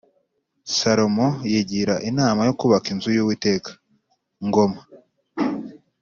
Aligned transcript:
Salomo 0.77 1.27
yigira 1.51 1.95
inama 2.09 2.41
yo 2.47 2.53
kubaka 2.59 2.87
inzu 2.93 3.09
y’Uwiteka 3.15 3.69
(Ngoma-) 4.47 4.79